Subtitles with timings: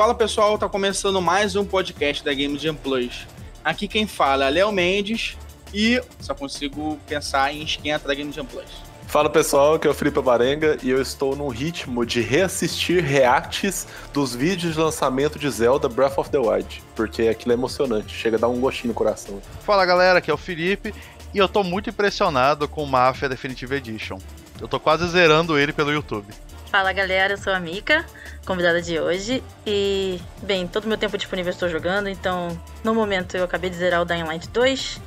[0.00, 3.26] Fala pessoal, tá começando mais um podcast da Game Jam Plus.
[3.64, 5.36] Aqui quem fala é Léo Mendes
[5.74, 8.68] e só consigo pensar em esquenta da Game Jam Plus.
[9.08, 13.88] Fala pessoal, aqui é o Felipe Barenga e eu estou num ritmo de reassistir reacts
[14.12, 18.36] dos vídeos de lançamento de Zelda Breath of the Wild, porque aquilo é emocionante, chega
[18.36, 19.42] a dar um gostinho no coração.
[19.64, 20.94] Fala galera, aqui é o Felipe
[21.34, 24.20] e eu tô muito impressionado com o Mafia Definitive Edition.
[24.60, 26.32] Eu tô quase zerando ele pelo YouTube.
[26.70, 28.04] Fala galera, eu sou a Mika,
[28.44, 29.42] convidada de hoje.
[29.66, 33.76] E, bem, todo meu tempo disponível eu estou jogando, então no momento eu acabei de
[33.76, 35.00] zerar o Dying Light 2.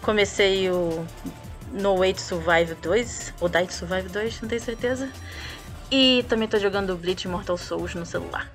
[0.00, 1.04] Comecei o
[1.72, 5.10] No Way to Survive 2, ou Die to Survive 2, não tenho certeza.
[5.90, 8.48] E também estou jogando Bleach Mortal Souls no celular.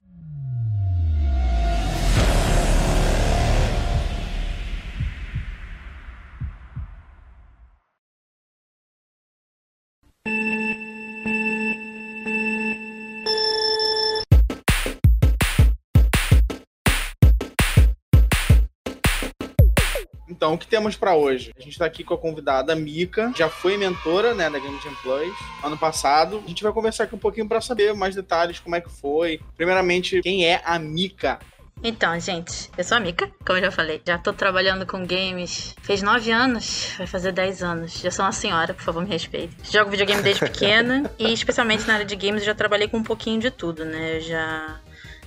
[20.41, 21.53] Então, o que temos para hoje?
[21.55, 24.95] A gente tá aqui com a convidada Mika, já foi mentora, né, da Game Jam
[25.03, 25.31] Plus
[25.63, 26.41] ano passado.
[26.43, 29.39] A gente vai conversar aqui um pouquinho para saber mais detalhes, como é que foi.
[29.55, 31.37] Primeiramente, quem é a Mika?
[31.83, 34.01] Então, gente, eu sou a Mika, como eu já falei.
[34.03, 35.75] Já tô trabalhando com games.
[35.83, 38.01] Fez nove anos, vai fazer dez anos.
[38.01, 39.55] Já sou uma senhora, por favor, me respeite.
[39.71, 43.03] Jogo videogame desde pequena e, especialmente na área de games, eu já trabalhei com um
[43.03, 44.17] pouquinho de tudo, né?
[44.17, 44.79] Eu já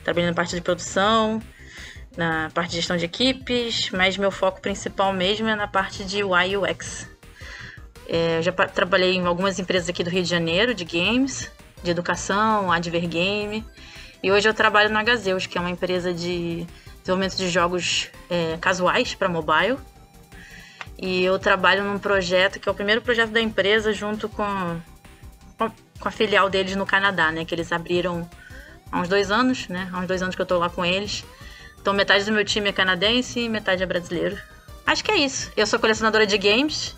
[0.02, 1.40] trabalhei na parte de produção,
[2.16, 6.22] na parte de gestão de equipes, mas meu foco principal mesmo é na parte de
[6.22, 7.08] UI UX.
[8.08, 11.50] É, eu já trabalhei em algumas empresas aqui do Rio de Janeiro, de games,
[11.82, 13.64] de educação, Advergame,
[14.24, 16.66] e hoje eu trabalho na Gazeus, que é uma empresa de
[17.00, 19.76] desenvolvimento de jogos é, casuais para mobile.
[20.96, 24.80] E eu trabalho num projeto que é o primeiro projeto da empresa junto com,
[25.58, 27.44] com, a filial deles no Canadá, né?
[27.44, 28.26] Que eles abriram
[28.90, 29.90] há uns dois anos, né?
[29.92, 31.22] Há uns dois anos que eu tô lá com eles.
[31.84, 34.39] Então metade do meu time é canadense e metade é brasileiro.
[34.86, 35.52] Acho que é isso.
[35.55, 36.96] Eu sou colecionadora de games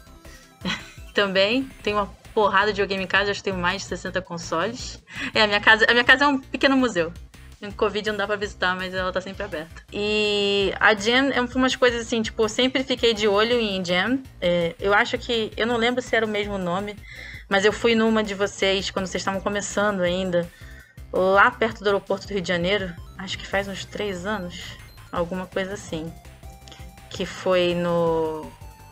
[1.13, 1.69] também.
[1.83, 5.03] Tenho uma porrada de videogame em casa, acho que tenho mais de 60 consoles.
[5.35, 7.13] É, a minha casa, a minha casa é um pequeno museu.
[7.61, 9.83] No Covid não dá pra visitar, mas ela tá sempre aberta.
[9.93, 14.21] E a Jam é umas coisas assim, tipo, eu sempre fiquei de olho em Jam.
[14.41, 15.51] É, eu acho que.
[15.57, 16.95] Eu não lembro se era o mesmo nome,
[17.49, 20.49] mas eu fui numa de vocês quando vocês estavam começando ainda
[21.17, 24.77] lá perto do aeroporto do Rio de Janeiro, acho que faz uns três anos,
[25.11, 26.13] alguma coisa assim,
[27.11, 28.47] que foi no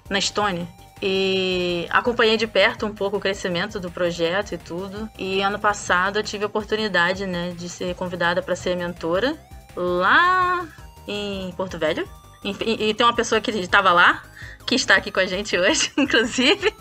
[0.09, 0.67] na Estônia.
[1.03, 5.09] E acompanhei de perto um pouco o crescimento do projeto e tudo.
[5.19, 9.37] E ano passado eu tive a oportunidade, né, de ser convidada para ser mentora
[9.77, 10.67] lá
[11.07, 12.09] em Porto Velho.
[12.43, 14.23] E, e tem uma pessoa que estava lá,
[14.67, 16.75] que está aqui com a gente hoje, inclusive.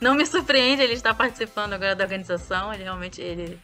[0.00, 2.72] Não me surpreende ele estar participando agora da organização.
[2.72, 3.58] Ele realmente ele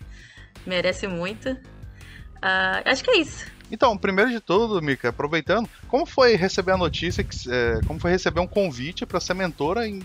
[0.66, 1.50] merece muito.
[1.50, 3.47] Uh, acho que é isso.
[3.70, 8.10] Então, primeiro de tudo, Mika, aproveitando, como foi receber a notícia, que, é, como foi
[8.10, 10.02] receber um convite para ser mentora em,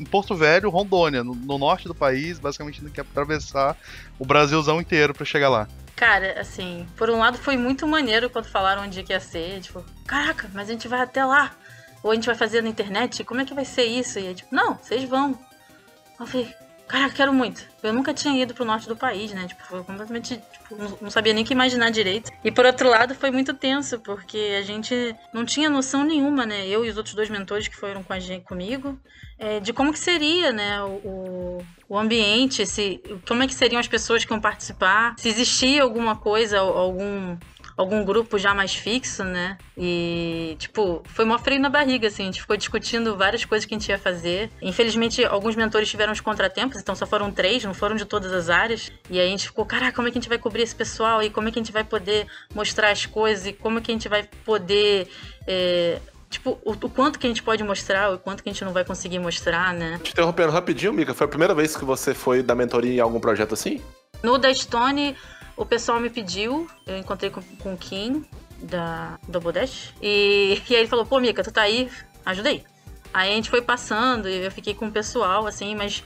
[0.00, 3.76] em, Porto Velho, Rondônia, no, no, norte do país, basicamente tem que atravessar
[4.18, 5.68] o Brasilzão inteiro para chegar lá?
[5.94, 9.84] Cara, assim, por um lado foi muito maneiro quando falaram onde que ia ser, tipo,
[10.06, 11.54] caraca, mas a gente vai até lá,
[12.02, 14.18] ou a gente vai fazer na internet, como é que vai ser isso?
[14.18, 15.38] E aí, tipo, não, vocês vão.
[16.18, 16.54] Eu falei,
[16.88, 17.64] Cara, quero muito.
[17.82, 19.46] Eu nunca tinha ido pro norte do país, né?
[19.48, 20.40] Tipo, foi completamente.
[20.52, 22.30] Tipo, não sabia nem que imaginar direito.
[22.44, 26.66] E por outro lado, foi muito tenso, porque a gente não tinha noção nenhuma, né?
[26.66, 28.98] Eu e os outros dois mentores que foram com a gente, comigo,
[29.38, 30.80] é, de como que seria, né?
[30.82, 31.58] O,
[31.88, 36.16] o ambiente, se, como é que seriam as pessoas que iam participar, se existia alguma
[36.16, 37.36] coisa, algum
[37.76, 39.58] algum grupo já mais fixo, né?
[39.76, 42.22] E, tipo, foi mó freio na barriga, assim.
[42.22, 44.50] A gente ficou discutindo várias coisas que a gente ia fazer.
[44.62, 48.48] Infelizmente, alguns mentores tiveram os contratempos, então só foram três, não foram de todas as
[48.48, 48.90] áreas.
[49.10, 51.22] E aí a gente ficou, caraca, como é que a gente vai cobrir esse pessoal?
[51.22, 53.46] E como é que a gente vai poder mostrar as coisas?
[53.46, 55.08] E como é que a gente vai poder.
[55.46, 56.00] É,
[56.30, 58.72] tipo, o, o, quanto que a gente pode mostrar, o quanto que a gente não
[58.72, 60.00] vai conseguir mostrar, né?
[60.02, 63.20] Te interrompendo rapidinho, Mika, foi a primeira vez que você foi da mentoria em algum
[63.20, 63.82] projeto assim?
[64.22, 65.14] No da Stone,
[65.56, 68.24] o pessoal me pediu, eu encontrei com, com o Kim,
[68.60, 71.90] da Double Dash, e, e aí ele falou, pô, Mika, tu tá aí,
[72.24, 72.62] ajuda aí.
[73.12, 76.04] A gente foi passando e eu fiquei com o pessoal, assim, mas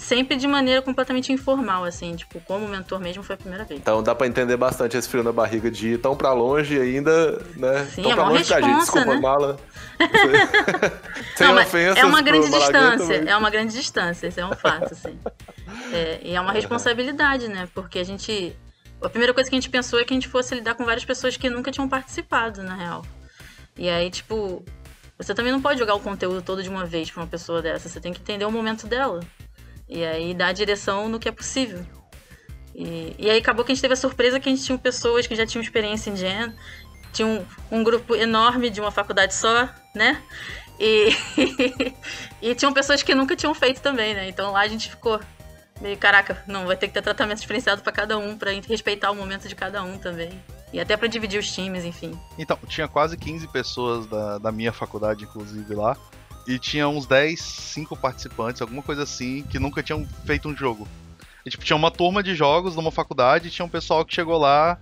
[0.00, 3.80] sempre de maneira completamente informal, assim, tipo, como mentor mesmo foi a primeira vez.
[3.80, 7.42] Então dá pra entender bastante esse frio na barriga de ir tão pra longe ainda,
[7.56, 7.86] né?
[7.86, 9.20] Sim, tão é pra longe responsa, da gente, desculpa, né?
[9.20, 9.56] mala.
[11.36, 11.58] Sem Não,
[11.96, 15.18] é uma grande distância, é uma grande distância, isso é um fato, assim.
[15.92, 17.68] É, e é uma responsabilidade, né?
[17.74, 18.56] Porque a gente
[19.02, 21.04] a primeira coisa que a gente pensou é que a gente fosse lidar com várias
[21.04, 23.04] pessoas que nunca tinham participado, na real.
[23.76, 24.64] E aí, tipo,
[25.16, 27.88] você também não pode jogar o conteúdo todo de uma vez pra uma pessoa dessa.
[27.88, 29.20] Você tem que entender o momento dela.
[29.88, 31.84] E aí dar a direção no que é possível.
[32.74, 35.26] E, e aí acabou que a gente teve a surpresa que a gente tinha pessoas
[35.26, 36.54] que já tinham experiência em Gen,
[37.12, 40.22] tinha um, um grupo enorme de uma faculdade só, né?
[40.78, 41.10] E,
[42.40, 44.28] e tinham pessoas que nunca tinham feito também, né?
[44.28, 45.20] Então lá a gente ficou
[45.80, 49.14] meio, caraca, não, vai ter que ter tratamento diferenciado para cada um, para respeitar o
[49.14, 50.30] momento de cada um também.
[50.72, 52.18] E até para dividir os times, enfim.
[52.38, 55.96] Então, tinha quase 15 pessoas da, da minha faculdade, inclusive, lá.
[56.46, 60.86] E tinha uns 10, 5 participantes, alguma coisa assim, que nunca tinham feito um jogo.
[61.44, 64.38] E, tipo, tinha uma turma de jogos numa faculdade e tinha um pessoal que chegou
[64.38, 64.78] lá.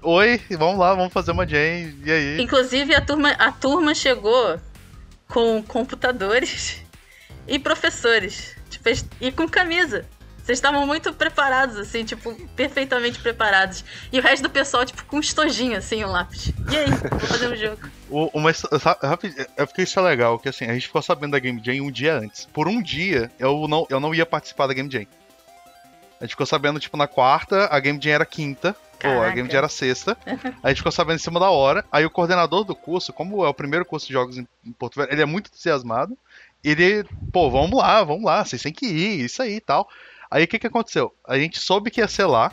[0.00, 2.40] Oi, vamos lá, vamos fazer uma jam, e aí?
[2.40, 4.60] Inclusive, a turma, a turma chegou
[5.26, 6.82] com computadores
[7.48, 8.57] e professores.
[8.68, 8.88] Tipo,
[9.20, 10.04] e com camisa.
[10.48, 13.84] Vocês estavam muito preparados, assim, tipo, perfeitamente preparados.
[14.10, 16.50] E o resto do pessoal, tipo, com um estojinho, assim, o um lápis.
[16.70, 17.82] E aí, vou fazer um jogo.
[18.10, 21.60] O, uma, é porque isso é legal, que assim, a gente ficou sabendo da Game
[21.62, 22.46] Jam um dia antes.
[22.46, 25.04] Por um dia, eu não, eu não ia participar da Game Jam.
[26.18, 28.74] A gente ficou sabendo, tipo, na quarta, a Game Jam era quinta.
[28.98, 29.20] Caraca.
[29.20, 30.16] Ou a Game Jam era sexta.
[30.62, 31.84] a gente ficou sabendo em cima da hora.
[31.92, 34.96] Aí o coordenador do curso, como é o primeiro curso de jogos em, em Porto
[34.96, 36.16] Velho, ele é muito entusiasmado.
[36.62, 39.88] Ele, pô, vamos lá, vamos lá, vocês têm que ir, isso aí e tal.
[40.30, 41.14] Aí o que, que aconteceu?
[41.26, 42.52] A gente soube que ia ser lá.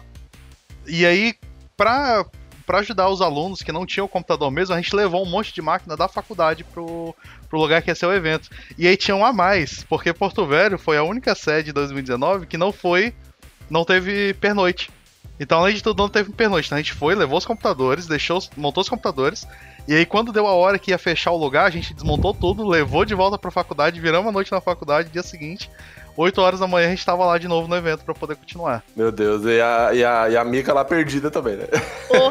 [0.87, 1.33] E aí,
[1.75, 2.25] pra,
[2.65, 5.61] pra ajudar os alunos que não tinham computador mesmo, a gente levou um monte de
[5.61, 7.15] máquina da faculdade pro,
[7.49, 8.49] pro lugar que ia ser o evento.
[8.77, 12.45] E aí tinha um a mais, porque Porto Velho foi a única sede de 2019
[12.45, 13.13] que não foi.
[13.69, 14.89] não teve pernoite.
[15.39, 16.67] Então, além de tudo, não teve pernoite.
[16.67, 19.47] Então a gente foi, levou os computadores, deixou, montou os computadores.
[19.87, 22.67] E aí, quando deu a hora que ia fechar o lugar, a gente desmontou tudo,
[22.67, 25.69] levou de volta pra faculdade, viramos a noite na faculdade, dia seguinte,
[26.17, 28.83] 8 horas da manhã a gente tava lá de novo no evento para poder continuar.
[28.95, 31.67] Meu Deus, e a, e a, e a Mika lá perdida também, né?
[32.09, 32.29] Oh.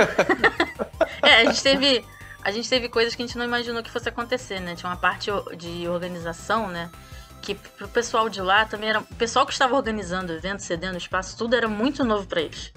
[1.26, 2.05] é, a gente teve.
[2.43, 4.75] A gente teve coisas que a gente não imaginou que fosse acontecer, né?
[4.75, 6.91] Tinha uma parte de organização, né?
[7.41, 9.00] Que pro pessoal de lá também era.
[9.00, 12.73] O pessoal que estava organizando o evento, cedendo espaço, tudo era muito novo para eles.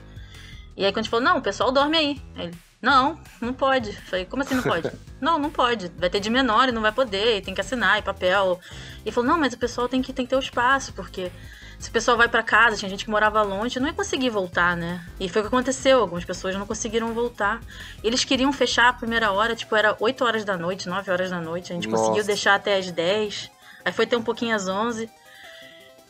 [0.78, 2.22] E aí quando a gente falou, não, o pessoal dorme aí.
[2.36, 3.92] aí ele, não, não pode.
[3.94, 4.92] Falei, como assim não pode?
[5.20, 5.92] não, não pode.
[5.98, 8.60] Vai ter de menor e não vai poder, e tem que assinar, e papel.
[9.06, 11.32] E falou, não, mas o pessoal tem que, tem que ter o espaço, porque
[11.80, 14.76] se o pessoal vai para casa, tinha gente que morava longe, não ia conseguir voltar,
[14.76, 15.04] né?
[15.20, 17.62] E foi o que aconteceu, algumas pessoas não conseguiram voltar.
[18.04, 21.40] Eles queriam fechar a primeira hora, tipo, era 8 horas da noite, 9 horas da
[21.42, 22.04] noite, a gente Nossa.
[22.04, 23.52] conseguiu deixar até as 10.
[23.86, 25.10] Aí foi ter um pouquinho às 11.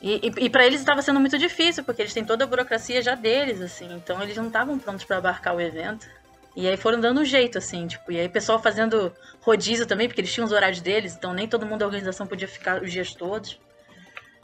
[0.01, 3.01] E, e, e para eles estava sendo muito difícil, porque eles têm toda a burocracia
[3.01, 3.91] já deles, assim.
[3.95, 6.07] Então eles não estavam prontos para abarcar o evento.
[6.55, 10.21] E aí foram dando um jeito, assim, tipo, e aí pessoal fazendo rodízio também, porque
[10.21, 13.13] eles tinham os horários deles, então nem todo mundo da organização podia ficar os dias
[13.13, 13.59] todos.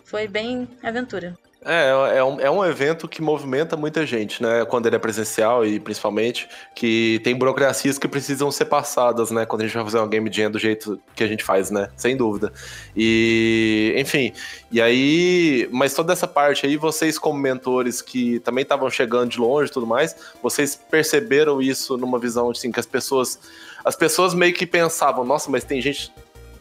[0.06, 1.36] Foi bem aventura.
[1.66, 4.66] É, é um, é um evento que movimenta muita gente, né?
[4.66, 9.46] Quando ele é presencial e principalmente que tem burocracias que precisam ser passadas, né?
[9.46, 11.90] Quando a gente vai fazer uma game jam do jeito que a gente faz, né?
[11.96, 12.52] Sem dúvida.
[12.96, 14.34] E, enfim,
[14.72, 19.40] e aí, mas toda essa parte aí, vocês como mentores que também estavam chegando de
[19.40, 23.40] longe e tudo mais, vocês perceberam isso numa visão assim que as pessoas
[23.84, 26.12] as pessoas meio que pensavam, nossa, mas tem gente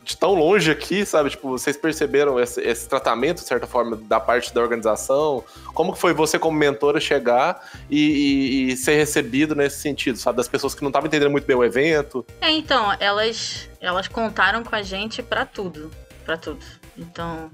[0.04, 1.30] de tão longe aqui, sabe?
[1.30, 5.44] Tipo, vocês perceberam esse, esse, tratamento, de certa forma, da parte da organização?
[5.74, 10.36] Como que foi você, como mentora, chegar e, e, e ser recebido nesse sentido, sabe?
[10.36, 12.26] Das pessoas que não estavam entendendo muito bem o evento?
[12.40, 15.90] É, então, elas, elas contaram com a gente para tudo,
[16.24, 16.64] para tudo.
[16.96, 17.50] Então,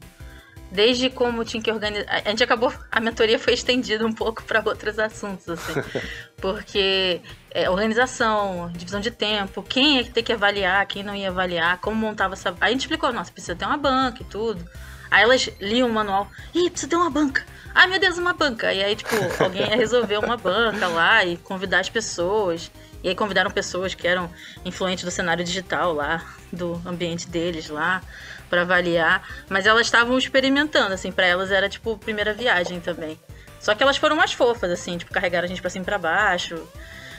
[0.70, 2.22] desde como tinha que organizar.
[2.24, 2.72] A gente acabou.
[2.90, 5.72] A mentoria foi estendida um pouco para outros assuntos, assim.
[6.36, 11.78] porque é, organização, divisão de tempo, quem ia ter que avaliar, quem não ia avaliar,
[11.78, 12.50] como montava essa.
[12.60, 14.64] Aí a gente explicou, nossa, precisa ter uma banca e tudo.
[15.10, 17.44] Aí elas liam o manual, ih, precisa ter uma banca.
[17.74, 18.72] Ai meu Deus, uma banca.
[18.72, 22.70] E aí, tipo, alguém ia resolver uma banca lá e convidar as pessoas.
[23.02, 24.28] E aí convidaram pessoas que eram
[24.64, 28.02] influentes do cenário digital lá, do ambiente deles lá
[28.48, 33.18] para avaliar, mas elas estavam experimentando, assim, para elas era tipo primeira viagem também.
[33.60, 35.98] Só que elas foram mais fofas, assim, tipo, carregaram a gente pra cima e pra
[35.98, 36.56] baixo,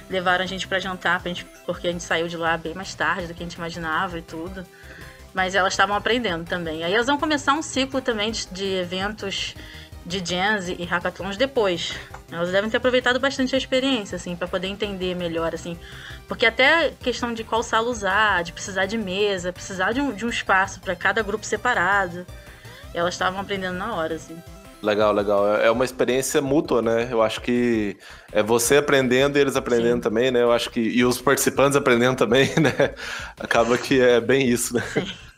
[0.10, 2.94] levaram a gente para jantar, pra gente, porque a gente saiu de lá bem mais
[2.94, 4.66] tarde do que a gente imaginava e tudo.
[5.34, 6.84] Mas elas estavam aprendendo também.
[6.84, 9.56] Aí elas vão começar um ciclo também de, de eventos
[10.06, 11.96] de jams e hackathons depois.
[12.32, 15.78] Elas devem ter aproveitado bastante a experiência, assim, para poder entender melhor, assim.
[16.28, 20.26] Porque até questão de qual sala usar, de precisar de mesa, precisar de um, de
[20.26, 22.26] um espaço para cada grupo separado.
[22.94, 24.38] Elas estavam aprendendo na hora, assim.
[24.82, 25.56] Legal, legal.
[25.56, 27.10] É, é uma experiência mútua, né?
[27.12, 27.98] Eu acho que
[28.32, 30.02] é você aprendendo e eles aprendendo Sim.
[30.02, 30.42] também, né?
[30.42, 30.80] Eu acho que.
[30.80, 32.94] E os participantes aprendendo também, né?
[33.38, 34.84] Acaba que é bem isso, né?
[34.94, 35.08] Sim.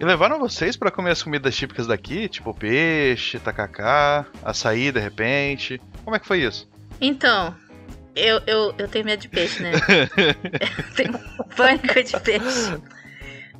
[0.00, 5.78] E levaram vocês para comer as comidas típicas daqui, tipo peixe, tacacá, açaí de repente.
[6.02, 6.66] Como é que foi isso?
[6.98, 7.54] Então,
[8.16, 9.72] Eu, eu, eu tenho medo de peixe, né?
[10.16, 11.18] eu tenho
[11.54, 12.80] pânico de peixe.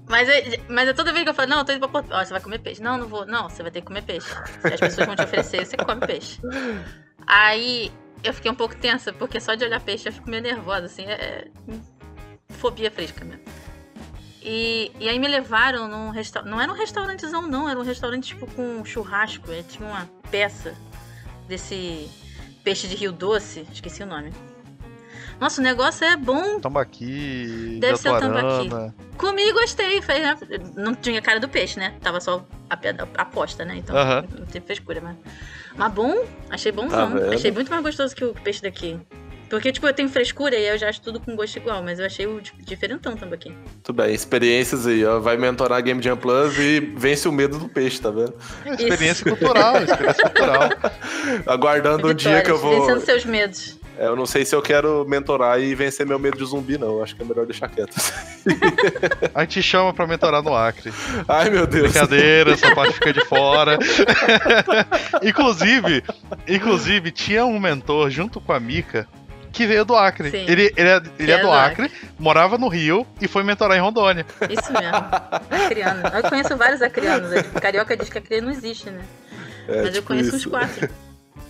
[0.08, 2.20] Mas, eu, mas eu, toda vez que eu falo, não, eu tô indo pra Portugal,
[2.20, 2.82] ó, você vai comer peixe.
[2.82, 3.24] Não, não vou.
[3.26, 4.26] Não, você vai ter que comer peixe.
[4.60, 6.40] Se as pessoas vão te oferecer, você come peixe.
[7.26, 7.92] Aí
[8.24, 11.04] eu fiquei um pouco tensa, porque só de olhar peixe eu fico meio nervosa, assim,
[11.04, 11.48] é, é
[12.54, 13.44] fobia fresca mesmo.
[14.42, 16.50] E, e aí me levaram num restaurante.
[16.50, 19.50] Não era um restaurantezão, não, era um restaurante tipo com churrasco.
[19.52, 20.74] É, tinha uma peça
[21.46, 22.08] desse
[22.64, 24.32] peixe de rio doce, esqueci o nome.
[25.38, 26.60] Nossa, o negócio é bom.
[26.60, 27.78] Tambaqui.
[27.80, 28.68] Deve ser o tambaqui.
[29.16, 30.00] Comi e gostei.
[30.00, 30.36] Né?
[30.76, 31.94] Não tinha cara do peixe, né?
[32.00, 32.78] Tava só a,
[33.16, 33.76] a posta, né?
[33.76, 34.24] Então Aham.
[34.38, 35.16] não teve frescura, mas.
[35.76, 36.14] Mas bom,
[36.50, 37.18] achei bonzão.
[37.18, 39.00] Tá achei muito mais gostoso que o peixe daqui.
[39.50, 42.06] Porque, tipo, eu tenho frescura e eu já acho tudo com gosto igual, mas eu
[42.06, 43.52] achei o di- diferentão tambaqui.
[43.82, 45.18] Tudo bem, experiências aí, ó.
[45.18, 48.32] Vai mentorar a Game Jam Plus e vence o medo do peixe, tá vendo?
[48.64, 50.68] É, experiência cultural, experiência cultural.
[51.46, 52.80] Aguardando o dia que eu vou.
[52.86, 53.78] Vencendo seus medos.
[53.98, 56.88] É, eu não sei se eu quero mentorar e vencer meu medo de zumbi, não.
[56.98, 57.94] Eu Acho que é melhor deixar quieto.
[59.34, 60.90] A gente chama pra mentorar no Acre.
[61.28, 61.90] Ai, meu Deus.
[61.90, 63.78] Brincadeira, essa parte fica de fora.
[65.22, 66.02] inclusive,
[66.48, 69.06] inclusive, tinha um mentor junto com a Mika
[69.52, 70.30] que veio do Acre.
[70.30, 70.44] Sim.
[70.48, 73.76] Ele, ele, é, ele é é do do Acre, morava no Rio e foi mentorar
[73.76, 74.24] em Rondônia.
[74.48, 75.64] Isso mesmo.
[75.64, 76.02] Acriano.
[76.08, 77.30] Eu conheço vários acrianos.
[77.60, 79.04] Carioca diz que acriano não existe, né?
[79.68, 80.50] É, Mas eu tipo conheço uns isso.
[80.50, 80.88] quatro.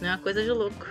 [0.00, 0.86] Não é uma coisa de louco.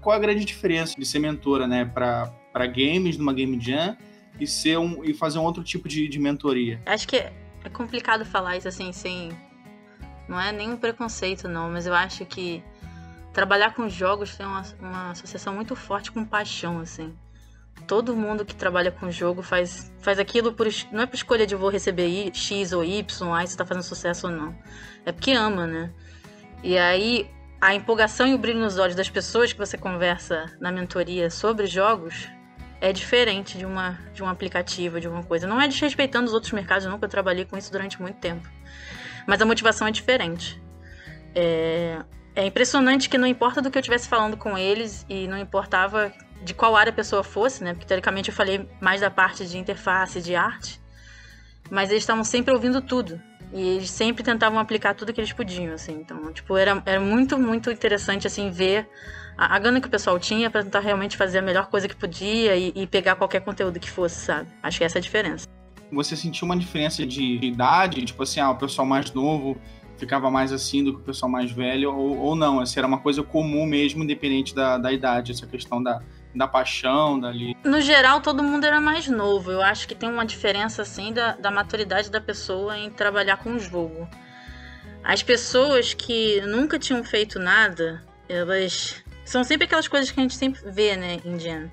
[0.00, 3.96] Qual a grande diferença de ser mentora, né, pra, pra games numa Game Jam
[4.38, 6.80] e, ser um, e fazer um outro tipo de, de mentoria?
[6.86, 7.32] Acho que é
[7.66, 9.36] é complicado falar isso assim, sem.
[10.28, 12.62] Não é nenhum preconceito, não, mas eu acho que
[13.32, 17.16] trabalhar com jogos tem uma, uma associação muito forte com paixão, assim.
[17.86, 20.66] Todo mundo que trabalha com jogo faz, faz aquilo por.
[20.90, 24.26] Não é por escolha de vou receber I- X ou Y, isso tá fazendo sucesso
[24.26, 24.56] ou não.
[25.04, 25.92] É porque ama, né?
[26.62, 27.30] E aí,
[27.60, 31.66] a empolgação e o brilho nos olhos das pessoas que você conversa na mentoria sobre
[31.66, 32.28] jogos
[32.80, 35.46] é diferente de, uma, de um aplicativo, de uma coisa.
[35.46, 38.48] Não é desrespeitando os outros mercados, nunca trabalhei com isso durante muito tempo.
[39.26, 40.62] Mas a motivação é diferente.
[41.34, 41.98] É,
[42.34, 46.12] é impressionante que não importa do que eu estivesse falando com eles e não importava
[46.42, 47.72] de qual área a pessoa fosse, né?
[47.72, 50.80] Porque teoricamente eu falei mais da parte de interface, de arte.
[51.70, 53.20] Mas eles estavam sempre ouvindo tudo.
[53.52, 55.94] E eles sempre tentavam aplicar tudo que eles podiam, assim.
[55.94, 58.88] Então, tipo, era, era muito, muito interessante, assim, ver
[59.36, 61.96] a, a gana que o pessoal tinha pra tentar realmente fazer a melhor coisa que
[61.96, 64.48] podia e, e pegar qualquer conteúdo que fosse, sabe?
[64.62, 65.46] Acho que essa é a diferença.
[65.92, 68.04] Você sentiu uma diferença de idade?
[68.04, 69.56] Tipo assim, ah, o pessoal mais novo
[69.96, 71.94] ficava mais assim do que o pessoal mais velho?
[71.94, 72.60] Ou, ou não?
[72.60, 76.00] Essa era uma coisa comum mesmo, independente da, da idade, essa questão da,
[76.34, 77.56] da paixão, dali.
[77.64, 79.50] No geral, todo mundo era mais novo.
[79.50, 83.54] Eu acho que tem uma diferença, assim, da, da maturidade da pessoa em trabalhar com
[83.54, 84.08] o jogo.
[85.02, 89.02] As pessoas que nunca tinham feito nada, elas.
[89.24, 91.70] São sempre aquelas coisas que a gente sempre vê, né, Gen.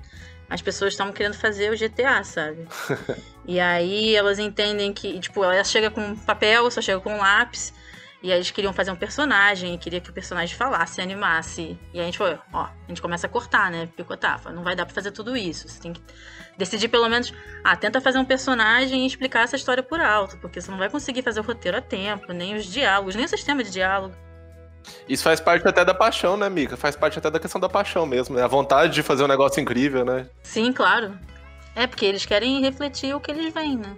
[0.48, 2.66] As pessoas estavam querendo fazer o GTA, sabe?
[3.46, 7.72] e aí elas entendem que, tipo, ela chega com papel, só chega com lápis.
[8.24, 11.78] E aí eles queriam fazer um personagem, queria que o personagem falasse, animasse.
[11.92, 13.86] E aí a gente falou, ó, a gente começa a cortar, né?
[13.94, 14.38] Picotar.
[14.38, 15.68] Fala, Não vai dar pra fazer tudo isso.
[15.68, 16.00] Você tem que
[16.56, 20.58] decidir pelo menos, ah, tenta fazer um personagem e explicar essa história por alto, porque
[20.58, 23.62] você não vai conseguir fazer o roteiro a tempo, nem os diálogos, nem o sistema
[23.62, 24.14] de diálogo.
[25.08, 26.76] Isso faz parte até da paixão, né, Mika?
[26.76, 28.42] Faz parte até da questão da paixão mesmo, né?
[28.42, 30.26] A vontade de fazer um negócio incrível, né?
[30.42, 31.18] Sim, claro.
[31.74, 33.96] É porque eles querem refletir o que eles veem, né?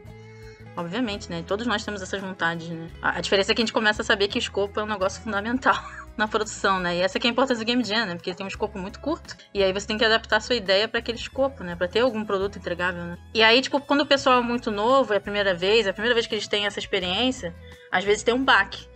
[0.77, 1.43] Obviamente, né?
[1.47, 2.89] Todos nós temos essas vontades, né?
[3.01, 5.23] A diferença é que a gente começa a saber que o escopo é um negócio
[5.23, 5.77] fundamental
[6.19, 6.97] na produção, né?
[6.97, 8.15] E essa que é a importância do Game Jam, né?
[8.15, 9.37] Porque ele tem um escopo muito curto.
[9.55, 11.75] E aí você tem que adaptar a sua ideia para aquele escopo, né?
[11.75, 13.19] Pra ter algum produto entregável, né?
[13.33, 15.95] E aí, tipo, quando o pessoal é muito novo, é a primeira vez, é a
[15.95, 17.55] primeira vez que eles têm essa experiência,
[17.91, 18.87] às vezes tem um baque.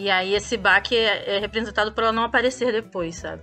[0.00, 3.42] E aí esse baque é, é representado por ela não aparecer depois, sabe?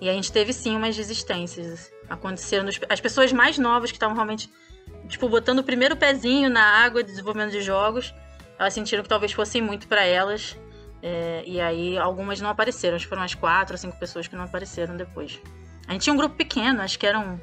[0.00, 1.92] E a gente teve sim umas desistências.
[2.10, 2.64] Aconteceram.
[2.64, 4.50] nos- As pessoas mais novas que estavam realmente,
[5.08, 8.12] tipo, botando o primeiro pezinho na água de desenvolvimento de jogos,
[8.58, 10.56] elas sentiram que talvez fosse muito pra elas.
[11.04, 12.94] é, e aí algumas não apareceram.
[12.96, 15.40] Acho que foram umas quatro ou cinco pessoas que não apareceram depois.
[15.88, 17.40] A gente tinha um grupo pequeno, acho que eram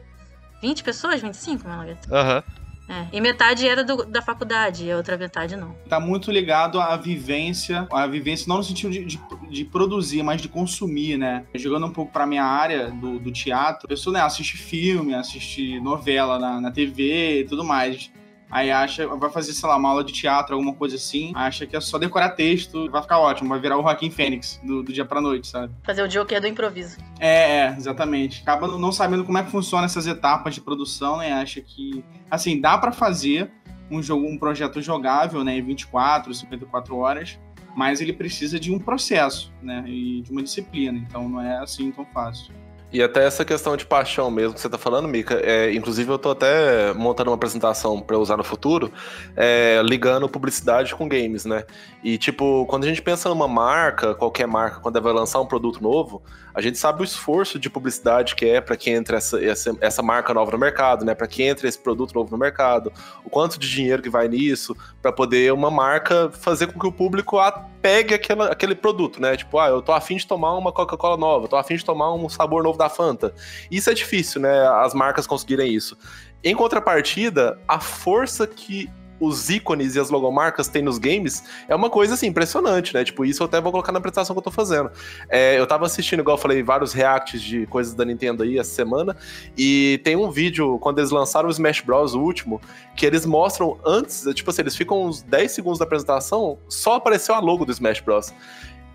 [0.61, 2.07] 20 pessoas, 25, Malagueta.
[2.13, 2.43] Aham.
[2.89, 3.05] É.
[3.13, 5.75] E metade era do- da faculdade, e a outra metade não.
[5.87, 9.19] Tá muito ligado à vivência, à vivência não no sentido de, de,
[9.49, 11.45] de produzir, mas de consumir, né?
[11.53, 15.79] Jogando um pouco pra minha área do, do teatro, a pessoa né, assiste filme, assiste
[15.79, 18.11] novela na, na TV e tudo mais.
[18.51, 21.75] Aí acha, vai fazer, sei lá, uma aula de teatro, alguma coisa assim, acha que
[21.75, 25.05] é só decorar texto, vai ficar ótimo, vai virar o Joaquim Fênix do, do dia
[25.05, 25.73] pra noite, sabe?
[25.83, 26.97] Fazer o Joker do improviso.
[27.19, 28.41] É, é, exatamente.
[28.41, 31.31] Acaba não sabendo como é que funciona essas etapas de produção, né?
[31.33, 33.51] Acha que, assim, dá pra fazer
[33.91, 37.39] um jogo, um projeto jogável, né, em 24, 54 horas,
[37.75, 39.83] mas ele precisa de um processo, né?
[39.87, 40.97] E de uma disciplina.
[40.97, 42.53] Então não é assim tão fácil.
[42.91, 46.17] E até essa questão de paixão mesmo que você tá falando, Mika, é, inclusive eu
[46.17, 48.91] tô até montando uma apresentação para usar no futuro,
[49.35, 51.65] é, ligando publicidade com games, né?
[52.03, 55.45] E tipo, quando a gente pensa numa marca, qualquer marca, quando ela vai lançar um
[55.45, 56.23] produto novo,
[56.59, 60.03] a gente sabe o esforço de publicidade que é para que entre essa, essa, essa,
[60.03, 61.15] marca nova no mercado, né?
[61.15, 62.91] Para que entre esse produto novo no mercado,
[63.23, 66.91] o quanto de dinheiro que vai nisso, para poder uma marca fazer com que o
[66.91, 67.37] público
[67.81, 69.37] pegue aquela, aquele produto, né?
[69.37, 72.27] Tipo, ah, eu tô afim de tomar uma Coca-Cola nova, tô afim de tomar um
[72.27, 73.33] sabor novo da Fanta.
[73.71, 74.67] Isso é difícil, né?
[74.67, 75.97] As marcas conseguirem isso.
[76.43, 78.89] Em contrapartida, a força que
[79.19, 83.03] os ícones e as logomarcas têm nos games é uma coisa assim impressionante, né?
[83.03, 84.91] Tipo, isso eu até vou colocar na apresentação que eu tô fazendo.
[85.27, 88.71] É, eu tava assistindo, igual eu falei, vários reacts de coisas da Nintendo aí essa
[88.71, 89.15] semana,
[89.57, 92.13] e tem um vídeo quando eles lançaram o Smash Bros.
[92.13, 92.61] o último,
[92.95, 97.35] que eles mostram antes, tipo assim, eles ficam uns 10 segundos da apresentação, só apareceu
[97.35, 98.33] a logo do Smash Bros.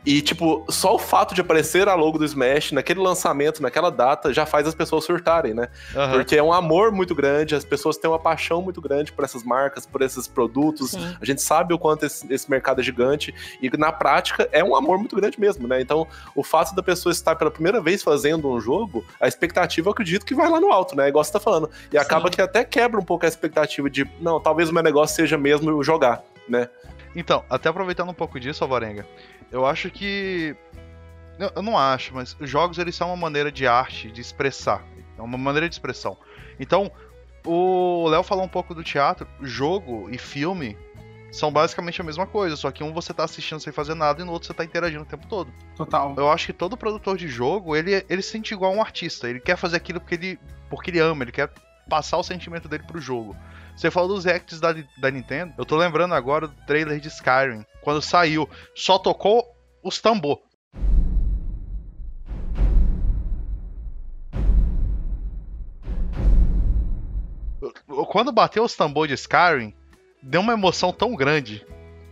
[0.05, 4.35] E, tipo, só o fato de aparecer a logo do Smash naquele lançamento, naquela data,
[4.35, 5.69] já faz as pessoas surtarem, né?
[5.95, 6.11] Uhum.
[6.13, 9.43] Porque é um amor muito grande, as pessoas têm uma paixão muito grande por essas
[9.43, 10.91] marcas, por esses produtos.
[10.91, 11.17] Sim.
[11.21, 14.77] A gente sabe o quanto esse, esse, mercado é gigante e, na prática, é um
[14.77, 15.81] amor muito grande mesmo, né?
[15.81, 19.93] Então, o fato da pessoa estar pela primeira vez fazendo um jogo, a expectativa, eu
[19.93, 21.09] acredito que vai lá no alto, né?
[21.09, 21.71] Igual você tá falando.
[21.91, 21.99] E Sim.
[21.99, 25.39] acaba que até quebra um pouco a expectativa de, não, talvez o meu negócio seja
[25.39, 26.69] mesmo jogar, né?
[27.17, 29.07] Então, até aproveitando um pouco disso, Alvarenga,
[29.55, 30.57] eu acho que.
[31.39, 34.85] Eu não acho, mas os jogos eles são uma maneira de arte, de expressar.
[35.17, 36.17] É uma maneira de expressão.
[36.59, 36.91] Então,
[37.47, 39.27] o Léo falou um pouco do teatro.
[39.41, 40.77] Jogo e filme
[41.31, 44.25] são basicamente a mesma coisa, só que um você tá assistindo sem fazer nada e
[44.25, 45.53] no outro você tá interagindo o tempo todo.
[45.77, 46.15] Total.
[46.17, 49.29] Eu acho que todo produtor de jogo, ele, ele se sente igual um artista.
[49.29, 51.51] Ele quer fazer aquilo porque ele, porque ele ama, ele quer
[51.89, 53.37] passar o sentimento dele pro jogo.
[53.77, 55.53] Você falou dos reacts da, da Nintendo.
[55.59, 57.65] Eu tô lembrando agora do trailer de Skyrim.
[57.83, 59.45] Quando saiu, só tocou
[59.83, 60.41] os tambor.
[68.09, 69.75] Quando bateu os tambor de Skyrim,
[70.23, 71.67] deu uma emoção tão grande.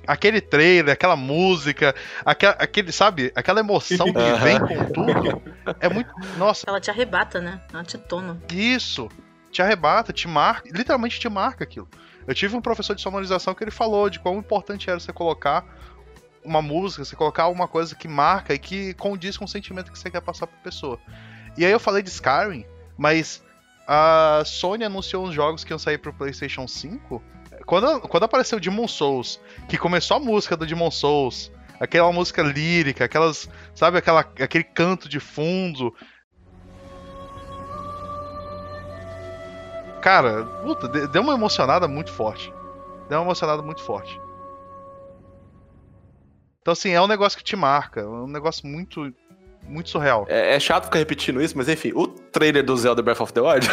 [0.04, 1.94] Aquele trailer, aquela música,
[2.24, 5.42] aquela, aquele, sabe, aquela emoção que vem com tudo.
[5.78, 6.10] É muito.
[6.36, 6.64] Nossa.
[6.68, 7.60] Ela te arrebata, né?
[7.72, 8.40] Ela te toma.
[8.52, 9.08] Isso
[9.52, 11.88] te arrebata, te marca, literalmente te marca aquilo.
[12.26, 15.64] Eu tive um professor de sonorização que ele falou de quão importante era você colocar
[16.44, 19.98] uma música, você colocar alguma coisa que marca e que condiz com o sentimento que
[19.98, 20.98] você quer passar pra pessoa.
[21.56, 22.64] E aí eu falei de Skyrim,
[22.96, 23.44] mas
[23.86, 27.22] a Sony anunciou uns jogos que iam sair pro PlayStation 5.
[27.66, 29.38] Quando, quando apareceu Demon Souls,
[29.68, 35.08] que começou a música do Demon Souls, aquela música lírica, aquelas, sabe, aquela, aquele canto
[35.08, 35.94] de fundo,
[40.02, 42.52] cara, puta, deu uma emocionada muito forte.
[43.08, 44.20] Deu uma emocionada muito forte.
[46.60, 48.00] Então, assim, é um negócio que te marca.
[48.00, 49.12] É um negócio muito
[49.62, 50.26] muito surreal.
[50.28, 53.40] É, é, chato ficar repetindo isso, mas enfim, o trailer do Zelda Breath of the
[53.40, 53.68] Wild,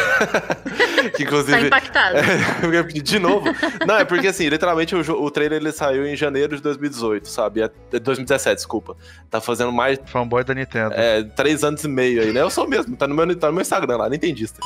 [1.16, 1.58] que inclusive...
[1.58, 2.16] Tá impactado.
[2.70, 3.46] É, de novo.
[3.86, 7.62] Não, é porque assim, literalmente o, o trailer ele saiu em janeiro de 2018, sabe?
[7.62, 8.96] É 2017, desculpa.
[9.30, 9.98] Tá fazendo mais...
[10.06, 10.94] Fanboy da Nintendo.
[10.94, 12.40] É, três anos e meio aí, né?
[12.40, 14.60] Eu sou mesmo, tá no meu, tá no meu Instagram lá, nintendista.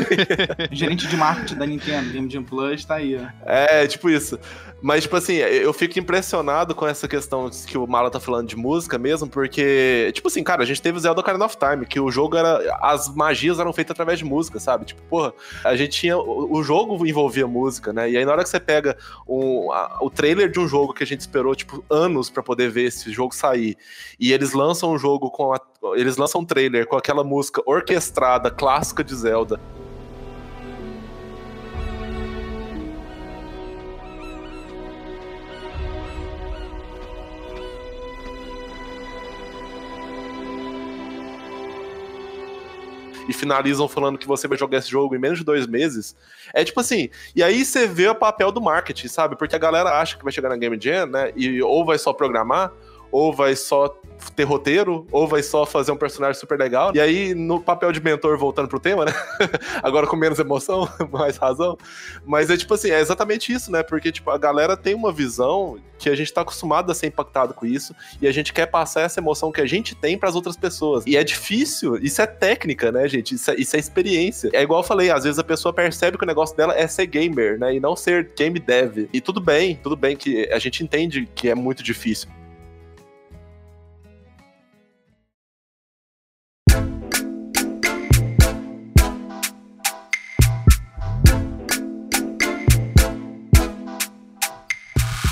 [0.72, 3.26] Gerente de marketing da Nintendo, Game Jam Plus, tá aí, ó.
[3.46, 4.38] É, tipo isso.
[4.80, 8.56] Mas, tipo assim, eu fico impressionado com essa questão que o Mala tá falando de
[8.56, 11.98] música mesmo, porque, tipo assim, cara, a gente teve o Zelda Ocarina of Time, que
[11.98, 12.78] o jogo era.
[12.80, 14.84] As magias eram feitas através de música, sabe?
[14.84, 16.16] Tipo, porra, a gente tinha.
[16.16, 18.08] O jogo envolvia música, né?
[18.08, 21.02] E aí, na hora que você pega um, a, o trailer de um jogo que
[21.02, 23.76] a gente esperou, tipo, anos para poder ver esse jogo sair,
[24.20, 25.60] e eles lançam um jogo com a.
[25.94, 29.60] Eles lançam um trailer com aquela música orquestrada, clássica de Zelda.
[43.28, 46.16] E finalizam falando que você vai jogar esse jogo em menos de dois meses.
[46.54, 49.36] É tipo assim, e aí você vê o papel do marketing, sabe?
[49.36, 51.30] Porque a galera acha que vai chegar na Game Jam, né?
[51.36, 52.72] E ou vai só programar,
[53.10, 53.88] ou vai só
[54.34, 56.92] ter roteiro, ou vai só fazer um personagem super legal.
[56.94, 59.12] E aí, no papel de mentor, voltando pro tema, né?
[59.82, 61.76] Agora com menos emoção, mais razão.
[62.26, 63.82] Mas é tipo assim, é exatamente isso, né?
[63.82, 67.52] Porque, tipo, a galera tem uma visão que a gente tá acostumado a ser impactado
[67.52, 70.36] com isso, e a gente quer passar essa emoção que a gente tem para as
[70.36, 71.04] outras pessoas.
[71.06, 73.34] E é difícil, isso é técnica, né, gente?
[73.34, 74.50] Isso é, isso é experiência.
[74.52, 77.06] É igual eu falei, às vezes a pessoa percebe que o negócio dela é ser
[77.06, 77.74] gamer, né?
[77.74, 79.08] E não ser game dev.
[79.12, 82.28] E tudo bem, tudo bem que a gente entende que é muito difícil.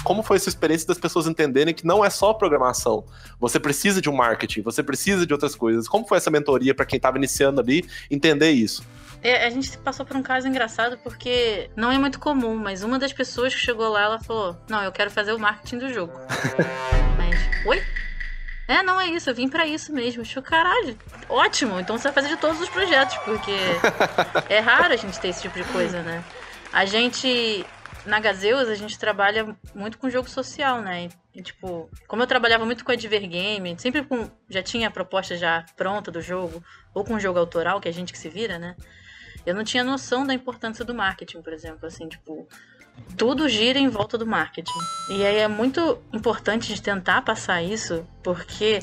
[0.07, 3.05] Como foi essa experiência das pessoas entenderem que não é só programação.
[3.40, 5.88] Você precisa de um marketing, você precisa de outras coisas.
[5.88, 8.87] Como foi essa mentoria para quem estava iniciando ali entender isso?
[9.21, 13.01] É, a gente passou por um caso engraçado porque não é muito comum, mas uma
[13.01, 16.12] das pessoas que chegou lá, ela falou: Não, eu quero fazer o marketing do jogo.
[17.19, 17.83] mas, oi?
[18.69, 20.23] É, não é isso, eu vim para isso mesmo.
[20.37, 20.97] Eu caralho,
[21.29, 23.57] ótimo, então você vai fazer de todos os projetos, porque
[24.49, 26.23] é raro a gente ter esse tipo de coisa, né?
[26.73, 27.66] A gente,
[28.07, 31.09] na Gazeus, a gente trabalha muito com jogo social, né?
[31.35, 35.64] E, tipo, como eu trabalhava muito com Advergame, sempre com, já tinha a proposta já
[35.77, 36.62] pronta do jogo,
[36.95, 38.77] ou com jogo autoral, que é a gente que se vira, né?
[39.45, 42.49] Eu não tinha noção da importância do marketing, por exemplo, assim, tipo,
[43.16, 44.79] tudo gira em volta do marketing.
[45.11, 48.81] E aí é muito importante de tentar passar isso, porque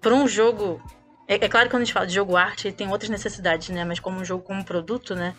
[0.00, 0.82] para um jogo.
[1.28, 3.84] É, é, claro que quando a gente fala de jogo arte, tem outras necessidades, né?
[3.84, 5.34] Mas como um jogo como produto, né?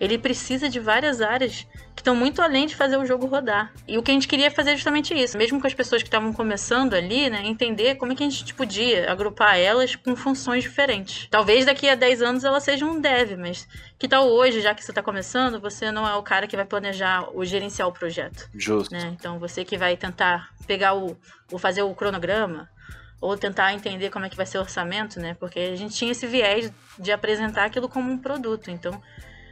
[0.00, 3.72] Ele precisa de várias áreas que estão muito além de fazer o jogo rodar.
[3.86, 6.08] E o que a gente queria fazer é justamente isso, mesmo com as pessoas que
[6.08, 10.62] estavam começando ali, né, entender como é que a gente podia agrupar elas com funções
[10.62, 11.28] diferentes.
[11.30, 14.84] Talvez daqui a 10 anos ela seja um dev, mas que tal hoje, já que
[14.84, 18.48] você está começando, você não é o cara que vai planejar ou gerenciar o projeto.
[18.54, 18.92] Justo.
[18.92, 19.14] Né?
[19.18, 21.16] Então você que vai tentar pegar o,
[21.52, 22.68] o fazer o cronograma,
[23.24, 25.34] ou tentar entender como é que vai ser o orçamento, né?
[25.40, 28.70] Porque a gente tinha esse viés de apresentar aquilo como um produto.
[28.70, 29.00] Então,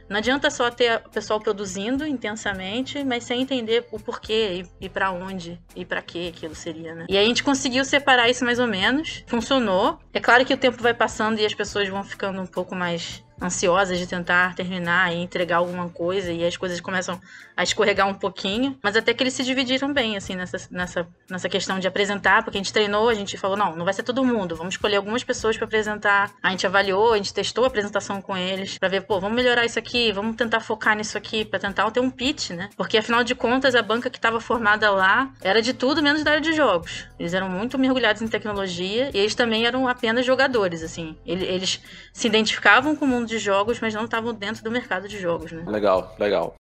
[0.09, 4.89] não adianta só ter o pessoal produzindo intensamente, mas sem entender o porquê e, e
[4.89, 7.05] para onde e para que aquilo seria, né?
[7.09, 9.99] E aí a gente conseguiu separar isso mais ou menos, funcionou.
[10.13, 13.22] É claro que o tempo vai passando e as pessoas vão ficando um pouco mais
[13.41, 17.19] ansiosas de tentar terminar e entregar alguma coisa e as coisas começam
[17.55, 21.47] a escorregar um pouquinho, mas até que eles se dividiram bem assim nessa, nessa, nessa
[21.47, 24.23] questão de apresentar, porque a gente treinou, a gente falou, não, não vai ser todo
[24.23, 26.31] mundo, vamos escolher algumas pessoas para apresentar.
[26.41, 29.65] A gente avaliou, a gente testou a apresentação com eles para ver, pô, vamos melhorar
[29.65, 32.69] isso aqui, vamos tentar focar nisso aqui para tentar ter um pitch, né?
[32.75, 36.31] Porque afinal de contas a banca que estava formada lá era de tudo menos da
[36.31, 37.05] área de jogos.
[37.19, 41.15] Eles eram muito mergulhados em tecnologia e eles também eram apenas jogadores, assim.
[41.25, 41.79] Eles
[42.11, 45.51] se identificavam com o mundo de jogos, mas não estavam dentro do mercado de jogos,
[45.51, 45.63] né?
[45.67, 46.55] Legal, legal.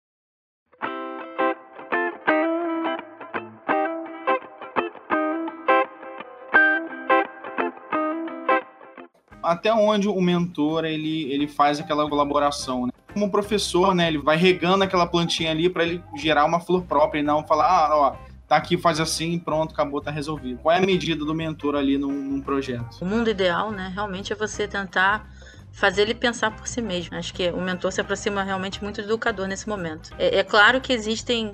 [9.42, 12.92] até onde o mentor ele, ele faz aquela colaboração, né?
[13.12, 17.20] Como professor, né, ele vai regando aquela plantinha ali para ele gerar uma flor própria
[17.20, 18.16] e não falar, ah, ó,
[18.48, 20.60] tá aqui, faz assim, pronto, acabou, tá resolvido.
[20.60, 23.02] Qual é a medida do mentor ali num, num projeto?
[23.02, 25.28] O mundo ideal, né, realmente é você tentar
[25.72, 27.16] fazer ele pensar por si mesmo.
[27.16, 30.10] Acho que o mentor se aproxima realmente muito do educador nesse momento.
[30.18, 31.52] É, é claro que existem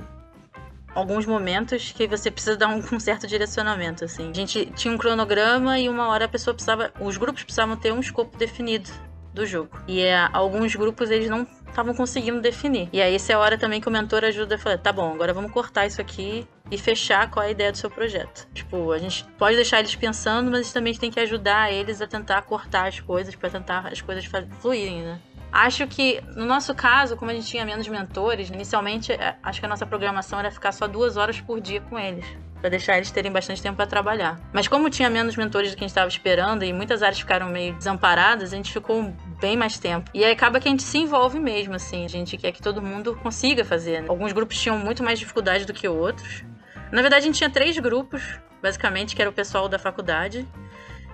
[0.94, 4.30] alguns momentos que você precisa dar um, um, certo direcionamento, assim.
[4.30, 7.92] A gente tinha um cronograma e uma hora a pessoa precisava, os grupos precisavam ter
[7.92, 8.90] um escopo definido
[9.32, 9.70] do jogo.
[9.86, 12.88] E é, alguns grupos eles não estavam conseguindo definir.
[12.92, 15.12] E aí essa é a hora também que o mentor ajuda a falar, tá bom,
[15.12, 18.46] agora vamos cortar isso aqui e fechar qual é a ideia do seu projeto.
[18.52, 22.42] Tipo, a gente pode deixar eles pensando, mas também tem que ajudar eles a tentar
[22.42, 24.24] cortar as coisas para tentar as coisas
[24.60, 25.18] fluírem, né?
[25.50, 29.66] Acho que, no nosso caso, como a gente tinha menos mentores, inicialmente é, acho que
[29.66, 32.26] a nossa programação era ficar só duas horas por dia com eles
[32.60, 34.40] para deixar eles terem bastante tempo para trabalhar.
[34.52, 37.48] Mas como tinha menos mentores do que a gente estava esperando e muitas áreas ficaram
[37.48, 40.10] meio desamparadas, a gente ficou bem mais tempo.
[40.12, 42.04] E aí acaba que a gente se envolve mesmo, assim.
[42.04, 44.02] A gente quer que todo mundo consiga fazer.
[44.02, 44.08] Né?
[44.08, 46.44] Alguns grupos tinham muito mais dificuldade do que outros.
[46.92, 48.22] Na verdade, a gente tinha três grupos,
[48.62, 50.46] basicamente, que era o pessoal da faculdade,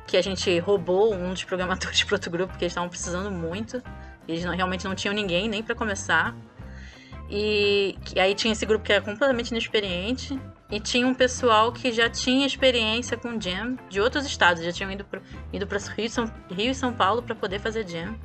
[0.07, 3.83] que a gente roubou um dos programadores para outro grupo, porque eles estavam precisando muito.
[4.27, 6.35] Eles não, realmente não tinham ninguém nem para começar.
[7.31, 10.39] E, e aí tinha esse grupo que era completamente inexperiente.
[10.75, 14.91] E tinha um pessoal que já tinha experiência com Jam de outros estados, já tinham
[14.91, 18.17] ido para ido Rio, São, Rio e São Paulo para poder fazer Jam.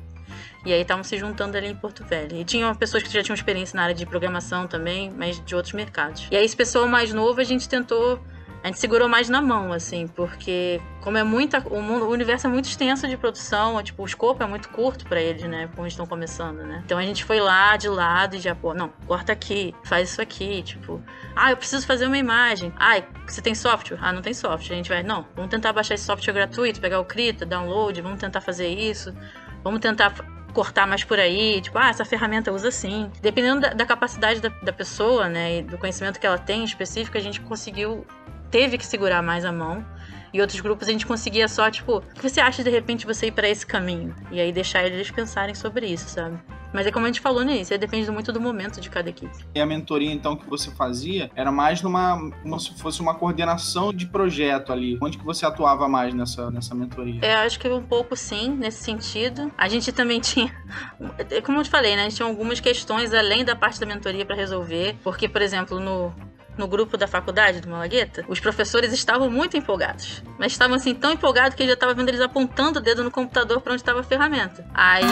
[0.66, 2.36] E aí estavam se juntando ali em Porto Velho.
[2.36, 5.74] E tinham pessoas que já tinham experiência na área de programação também, mas de outros
[5.74, 6.26] mercados.
[6.28, 8.20] E aí esse pessoal mais novo a gente tentou
[8.62, 11.60] a gente segurou mais na mão, assim, porque como é muita.
[11.70, 14.68] O, mundo, o universo é muito extenso de produção, é, tipo, o escopo é muito
[14.68, 15.68] curto para eles, né?
[15.68, 16.82] Como eles estão começando, né?
[16.84, 20.20] Então a gente foi lá de lado e já, pô, não, corta aqui, faz isso
[20.20, 21.02] aqui, tipo,
[21.34, 22.72] ah, eu preciso fazer uma imagem.
[22.76, 23.98] Ah, você tem software?
[24.02, 24.74] Ah, não tem software.
[24.74, 28.20] A gente vai, não, vamos tentar baixar esse software gratuito, pegar o Krita, download, vamos
[28.20, 29.14] tentar fazer isso.
[29.62, 30.14] Vamos tentar
[30.50, 33.10] cortar mais por aí, tipo, ah, essa ferramenta usa assim.
[33.22, 37.16] Dependendo da, da capacidade da, da, pessoa, né, e do conhecimento que ela tem específico,
[37.16, 38.06] a gente conseguiu
[38.50, 39.84] teve que segurar mais a mão.
[40.32, 43.26] E outros grupos a gente conseguia só, tipo, o que você acha de repente você
[43.26, 44.14] ir para esse caminho?
[44.30, 46.38] E aí deixar eles pensarem sobre isso, sabe?
[46.72, 49.32] Mas é como a gente falou nisso, depende muito do momento de cada equipe.
[49.54, 52.30] E a mentoria, então, que você fazia era mais numa.
[52.42, 54.96] como se fosse uma coordenação de projeto ali.
[55.02, 57.20] Onde que você atuava mais nessa, nessa mentoria?
[57.22, 59.50] É, acho que um pouco sim, nesse sentido.
[59.58, 60.54] A gente também tinha.
[61.44, 62.02] Como eu te falei, né?
[62.02, 64.96] A gente tinha algumas questões além da parte da mentoria para resolver.
[65.02, 66.14] Porque, por exemplo, no
[66.56, 70.22] no grupo da faculdade do Malagueta, os professores estavam muito empolgados.
[70.38, 73.10] Mas estavam assim tão empolgados que eu já estava vendo eles apontando o dedo no
[73.10, 74.66] computador para onde estava a ferramenta.
[74.74, 75.04] Aí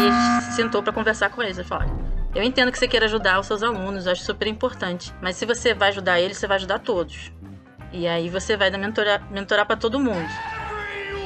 [0.55, 1.59] sentou para conversar com eles.
[1.59, 1.89] Ele falou:
[2.35, 5.13] eu entendo que você queira ajudar os seus alunos, eu acho super importante.
[5.21, 7.33] Mas se você vai ajudar eles, você vai ajudar todos.
[7.93, 10.29] E aí você vai mentorar, mentorar para todo mundo.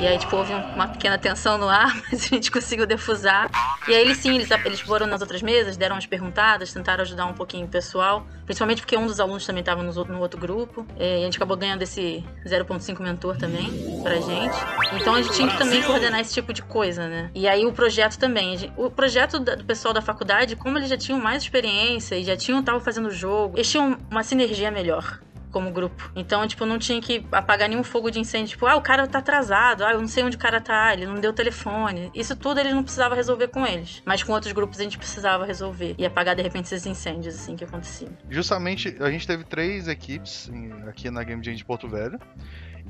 [0.02, 3.48] E aí, tipo, houve uma pequena tensão no ar, mas a gente conseguiu defusar.
[3.86, 7.24] E aí, eles sim, eles, eles foram nas outras mesas, deram umas perguntadas, tentaram ajudar
[7.26, 8.26] um pouquinho o pessoal.
[8.44, 10.84] Principalmente porque um dos alunos também estava no, outro grupo.
[10.98, 13.70] E a gente acabou ganhando esse 0.5 mentor também
[14.02, 14.56] pra gente.
[15.00, 17.30] Então a gente tinha que também coordenar esse tipo de coisa, né?
[17.32, 18.72] E aí o projeto também.
[18.76, 22.58] O projeto do pessoal da faculdade, como eles já tinham mais experiência e já tinham,
[22.58, 25.20] estavam fazendo jogo, eles tinham uma sinergia melhor
[25.52, 26.10] como grupo.
[26.16, 28.48] Então, tipo, não tinha que apagar nenhum fogo de incêndio.
[28.48, 31.06] Tipo, ah, o cara tá atrasado, ah, eu não sei onde o cara tá, ele
[31.06, 32.10] não deu telefone.
[32.14, 34.02] Isso tudo eles não precisavam resolver com eles.
[34.04, 35.94] Mas com outros grupos a gente precisava resolver.
[35.98, 38.10] E apagar, de repente, esses incêndios, assim, que aconteciam.
[38.28, 40.50] Justamente, a gente teve três equipes
[40.88, 42.18] aqui na Game Jam de Porto Velho.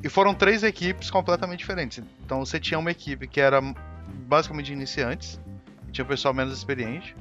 [0.03, 2.03] E foram três equipes completamente diferentes.
[2.25, 3.61] Então você tinha uma equipe que era
[4.27, 5.40] basicamente iniciantes,
[5.92, 7.14] tinha um pessoal menos experiente.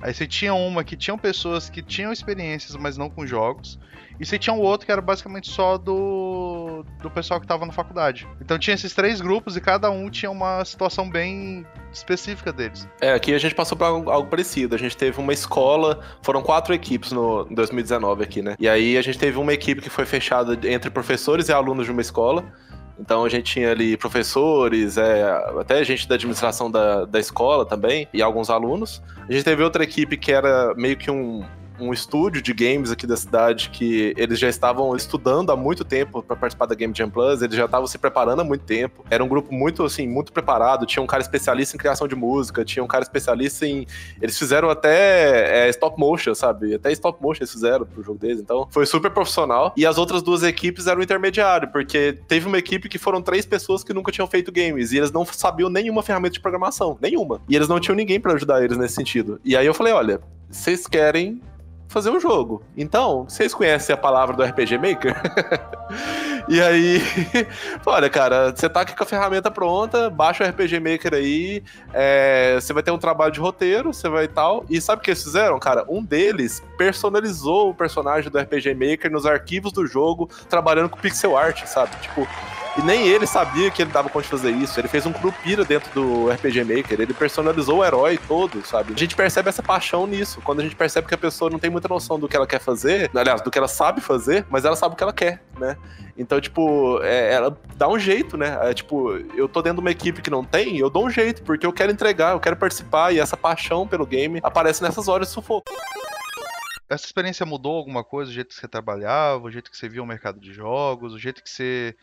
[0.00, 3.78] Aí você tinha uma que tinham pessoas que tinham experiências, mas não com jogos.
[4.20, 7.72] E você tinha um outro que era basicamente só do, do pessoal que estava na
[7.72, 8.26] faculdade.
[8.40, 12.88] Então tinha esses três grupos e cada um tinha uma situação bem específica deles.
[13.00, 14.74] É, aqui a gente passou por algo, algo parecido.
[14.74, 18.56] A gente teve uma escola, foram quatro equipes no em 2019 aqui, né?
[18.58, 21.92] E aí a gente teve uma equipe que foi fechada entre professores e alunos de
[21.92, 22.44] uma escola.
[22.98, 25.22] Então a gente tinha ali professores, é,
[25.60, 29.00] até gente da administração da, da escola também, e alguns alunos.
[29.28, 31.44] A gente teve outra equipe que era meio que um,
[31.80, 36.22] um estúdio de games aqui da cidade que eles já estavam estudando há muito tempo
[36.22, 39.04] para participar da Game Jam Plus, eles já estavam se preparando há muito tempo.
[39.10, 42.64] Era um grupo muito assim, muito preparado, tinha um cara especialista em criação de música,
[42.64, 43.86] tinha um cara especialista em
[44.20, 46.74] eles fizeram até é, stop motion, sabe?
[46.74, 48.40] Até stop motion eles fizeram pro jogo deles.
[48.40, 49.72] Então, foi super profissional.
[49.76, 53.84] E as outras duas equipes eram intermediário, porque teve uma equipe que foram três pessoas
[53.84, 57.40] que nunca tinham feito games e eles não sabiam nenhuma ferramenta de programação, nenhuma.
[57.48, 59.40] E eles não tinham ninguém para ajudar eles nesse sentido.
[59.44, 61.40] E aí eu falei, olha, vocês querem
[61.88, 62.62] fazer um jogo.
[62.76, 65.16] Então, vocês conhecem a palavra do RPG Maker?
[66.48, 67.02] e aí,
[67.84, 72.54] olha, cara, você tá aqui com a ferramenta pronta, baixa o RPG Maker aí, é,
[72.60, 74.64] você vai ter um trabalho de roteiro, você vai tal.
[74.68, 75.84] E sabe o que eles fizeram, cara?
[75.88, 81.36] Um deles personalizou o personagem do RPG Maker nos arquivos do jogo, trabalhando com pixel
[81.36, 81.94] art, sabe?
[82.00, 82.26] Tipo,
[82.78, 84.78] e nem ele sabia que ele dava conta de fazer isso.
[84.78, 87.00] Ele fez um Curupira dentro do RPG Maker.
[87.00, 88.92] Ele personalizou o herói todo, sabe?
[88.94, 90.40] A gente percebe essa paixão nisso.
[90.44, 92.60] Quando a gente percebe que a pessoa não tem muita noção do que ela quer
[92.60, 95.76] fazer, aliás, do que ela sabe fazer, mas ela sabe o que ela quer, né?
[96.16, 98.58] Então, tipo, é, ela dá um jeito, né?
[98.62, 101.42] É, tipo, eu tô dentro de uma equipe que não tem, eu dou um jeito,
[101.42, 105.28] porque eu quero entregar, eu quero participar, e essa paixão pelo game aparece nessas horas
[105.28, 105.70] de sufoco.
[106.88, 108.30] Essa experiência mudou alguma coisa?
[108.30, 111.18] O jeito que você trabalhava, o jeito que você via o mercado de jogos, o
[111.18, 111.94] jeito que você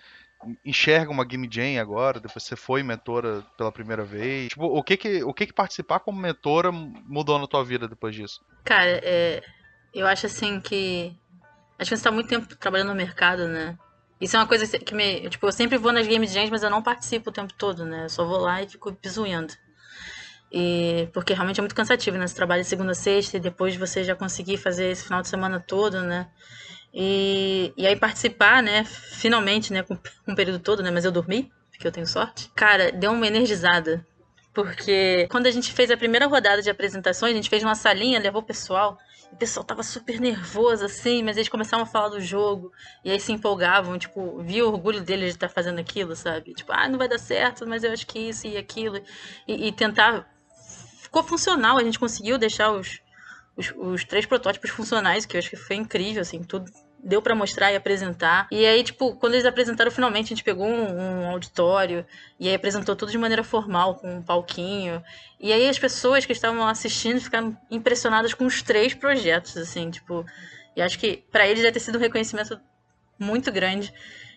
[0.63, 4.50] enxerga uma Game Jam agora, depois você foi mentora pela primeira vez?
[4.50, 8.13] Tipo, o que que, o que que participar como mentora mudou na tua vida depois
[8.15, 8.41] disso?
[8.63, 9.44] Cara, é,
[9.94, 11.15] eu acho assim que.
[11.77, 13.77] Acho que você tá muito tempo trabalhando no mercado, né?
[14.19, 15.29] Isso é uma coisa que me.
[15.29, 18.05] Tipo, eu sempre vou nas Game Jams, mas eu não participo o tempo todo, né?
[18.05, 19.53] Eu só vou lá e fico pisoiando.
[20.51, 22.25] E, porque realmente é muito cansativo, né?
[22.25, 25.59] Você trabalha segunda a sexta e depois você já conseguir fazer esse final de semana
[25.59, 26.29] todo, né?
[26.93, 31.51] E, e aí participar, né, finalmente, né, com, o período todo, né, mas eu dormi,
[31.69, 32.49] porque eu tenho sorte.
[32.55, 34.07] Cara, deu uma energizada.
[34.53, 38.17] Porque quando a gente fez a primeira rodada de apresentações, a gente fez uma salinha,
[38.17, 38.97] levou o pessoal.
[39.36, 42.71] O pessoal tava super nervoso, assim, mas eles começavam a falar do jogo.
[43.04, 46.54] E aí se empolgavam, tipo, via o orgulho deles de estar fazendo aquilo, sabe?
[46.54, 49.02] Tipo, ah, não vai dar certo, mas eu acho que isso e aquilo.
[49.45, 50.26] E, e tentar.
[51.02, 53.02] Ficou funcional, a gente conseguiu deixar os,
[53.58, 56.71] os, os, três protótipos funcionais, que eu acho que foi incrível, assim, tudo
[57.06, 58.48] deu para mostrar e apresentar.
[58.52, 62.04] E aí, tipo, quando eles apresentaram finalmente, a gente pegou um, um, auditório
[62.39, 65.02] e aí apresentou tudo de maneira formal, com um palquinho.
[65.39, 70.26] E aí as pessoas que estavam assistindo ficaram impressionadas com os três projetos, assim, tipo.
[70.76, 72.60] E acho que para eles deve ter sido um reconhecimento
[73.20, 73.94] muito grande.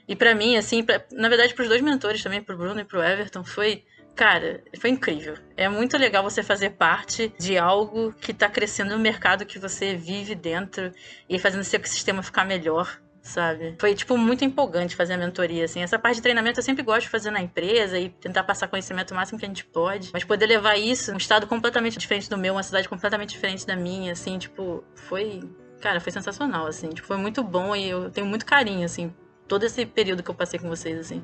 [0.07, 2.85] E para mim, assim, pra, na verdade, para os dois mentores também, pro Bruno e
[2.85, 3.83] pro Everton, foi
[4.19, 5.37] Cara, foi incrível.
[5.57, 9.95] É muito legal você fazer parte de algo que está crescendo no mercado que você
[9.95, 10.93] vive dentro
[11.29, 13.77] e fazendo esse ecossistema ficar melhor sabe?
[13.79, 15.83] Foi, tipo, muito empolgante fazer a mentoria, assim.
[15.83, 19.11] Essa parte de treinamento eu sempre gosto de fazer na empresa e tentar passar conhecimento
[19.11, 20.11] o máximo que a gente pode.
[20.15, 23.77] Mas poder levar isso, um estado completamente diferente do meu, uma cidade completamente diferente da
[23.77, 25.43] minha, assim, tipo, foi...
[25.81, 26.89] Cara, foi sensacional, assim.
[26.89, 29.15] Tipo, foi muito bom e eu tenho muito carinho, assim,
[29.47, 31.23] todo esse período que eu passei com vocês, assim.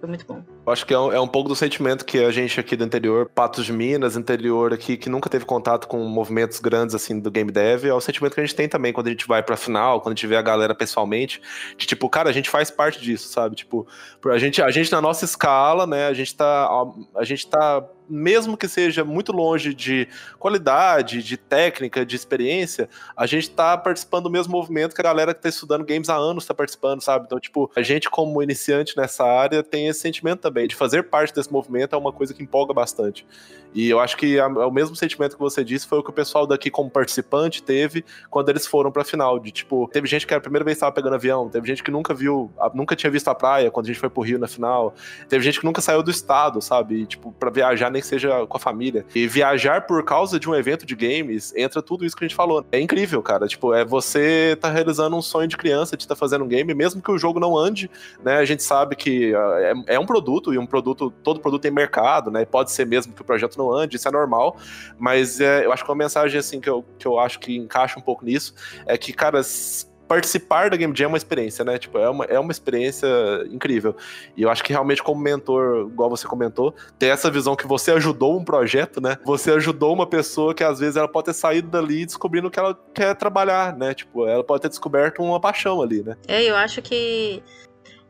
[0.00, 0.42] Foi muito bom.
[0.66, 2.82] Eu acho que é um, é um, pouco do sentimento que a gente aqui do
[2.82, 7.30] interior, Patos de Minas, interior aqui, que nunca teve contato com movimentos grandes assim do
[7.30, 9.58] game dev, é o sentimento que a gente tem também quando a gente vai pra
[9.58, 11.42] final, quando a gente vê a galera pessoalmente,
[11.76, 13.54] de tipo, cara, a gente faz parte disso, sabe?
[13.54, 13.86] Tipo,
[14.24, 16.70] a gente, a gente na nossa escala, né, a gente tá,
[17.14, 23.26] a gente tá mesmo que seja muito longe de qualidade, de técnica, de experiência, a
[23.26, 26.44] gente tá participando do mesmo movimento que a galera que tá estudando games há anos
[26.44, 27.26] tá participando, sabe?
[27.26, 31.34] Então, tipo, a gente como iniciante nessa área tem esse sentimento também de fazer parte
[31.34, 33.26] desse movimento é uma coisa que empolga bastante.
[33.72, 36.12] E eu acho que a, o mesmo sentimento que você disse foi o que o
[36.12, 40.32] pessoal daqui como participante teve quando eles foram pra final, de tipo, teve gente que
[40.34, 43.10] era a primeira vez que tava pegando avião, teve gente que nunca viu, nunca tinha
[43.10, 44.94] visto a praia quando a gente foi pro Rio na final,
[45.28, 47.02] teve gente que nunca saiu do estado, sabe?
[47.02, 49.04] E, tipo, pra viajar nem que seja com a família.
[49.14, 52.36] E viajar por causa de um evento de games, entra tudo isso que a gente
[52.36, 52.64] falou.
[52.72, 53.46] É incrível, cara.
[53.46, 56.72] Tipo, é você tá realizando um sonho de criança de estar tá fazendo um game,
[56.74, 57.90] mesmo que o jogo não ande,
[58.22, 58.38] né?
[58.38, 61.70] A gente sabe que uh, é, é, um produto, e um produto, todo produto tem
[61.70, 62.44] mercado, né?
[62.44, 64.56] Pode ser mesmo que o projeto não ande, isso é normal.
[64.98, 67.98] Mas é, eu acho que uma mensagem, assim, que eu, que eu acho que encaixa
[67.98, 68.54] um pouco nisso,
[68.86, 69.42] é que, cara,
[70.10, 71.78] participar da Game Jam é uma experiência, né?
[71.78, 73.06] Tipo, é uma, é uma experiência
[73.48, 73.94] incrível.
[74.36, 77.92] E eu acho que realmente, como mentor, igual você comentou, ter essa visão que você
[77.92, 79.16] ajudou um projeto, né?
[79.24, 82.76] Você ajudou uma pessoa que às vezes ela pode ter saído dali descobrindo que ela
[82.92, 83.94] quer trabalhar, né?
[83.94, 86.16] Tipo, ela pode ter descoberto uma paixão ali, né?
[86.26, 87.40] É, eu acho que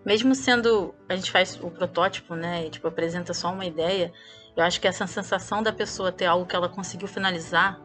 [0.02, 4.10] mesmo sendo a gente faz o protótipo, né, e tipo apresenta só uma ideia,
[4.56, 7.78] eu acho que essa sensação da pessoa ter algo que ela conseguiu finalizar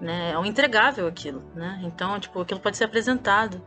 [0.00, 0.32] né?
[0.32, 1.80] É um entregável aquilo, né?
[1.84, 3.62] Então, tipo, aquilo pode ser apresentado.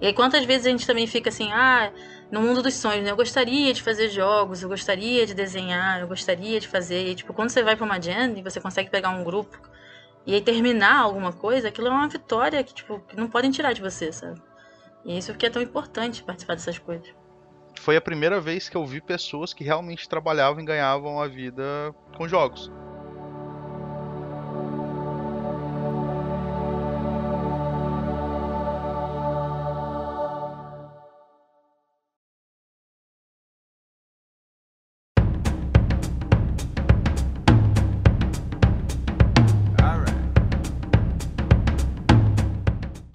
[0.00, 1.92] E aí, quantas vezes a gente também fica assim, ah,
[2.30, 3.10] no mundo dos sonhos, né?
[3.10, 7.08] Eu gostaria de fazer jogos, eu gostaria de desenhar, eu gostaria de fazer.
[7.08, 9.58] E, tipo, quando você vai para uma jam e você consegue pegar um grupo
[10.26, 13.80] e aí terminar alguma coisa, aquilo é uma vitória que, tipo, não podem tirar de
[13.80, 14.42] você, sabe?
[15.04, 17.08] E isso que é tão importante participar dessas coisas.
[17.78, 21.94] Foi a primeira vez que eu vi pessoas que realmente trabalhavam e ganhavam a vida
[22.16, 22.70] com jogos.